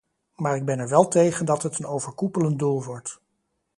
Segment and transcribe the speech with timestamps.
[0.35, 3.19] Maar ik ben er wel tegen dat het een overkoepelend doel wordt.